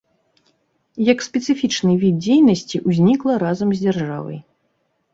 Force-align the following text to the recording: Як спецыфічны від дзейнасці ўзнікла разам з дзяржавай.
Як 1.11 1.19
спецыфічны 1.27 1.93
від 2.05 2.15
дзейнасці 2.23 2.83
ўзнікла 2.89 3.33
разам 3.47 3.69
з 3.79 3.89
дзяржавай. 3.89 4.37